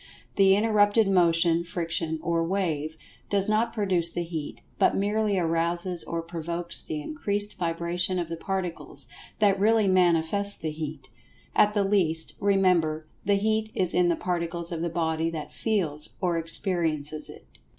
The 0.35 0.55
interrupted 0.55 1.07
motion, 1.07 1.63
friction, 1.63 2.17
or 2.23 2.43
"wave" 2.43 2.97
does 3.29 3.47
not 3.47 3.71
produce 3.71 4.09
the 4.11 4.23
Heat, 4.23 4.63
but 4.79 4.95
merely 4.95 5.37
arouses 5.37 6.03
or 6.05 6.23
provokes 6.23 6.81
the 6.81 6.99
increased 6.99 7.55
vibration 7.59 8.17
of 8.17 8.27
the 8.27 8.35
Particles, 8.35 9.07
that 9.37 9.59
really 9.59 9.87
manifest 9.87 10.61
the 10.63 10.71
Heat. 10.71 11.11
At 11.55 11.75
the 11.75 11.83
last, 11.83 12.33
remember, 12.39 13.05
the 13.25 13.35
Heat 13.35 13.69
is 13.75 13.93
in 13.93 14.09
the 14.09 14.15
Particles 14.15 14.71
of 14.71 14.81
the 14.81 14.89
body 14.89 15.29
that 15.29 15.53
"feels" 15.53 16.09
or 16.19 16.35
experiences 16.35 17.29
it. 17.29 17.45